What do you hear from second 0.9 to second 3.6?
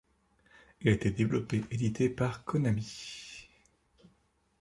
été développé et édité par Konami.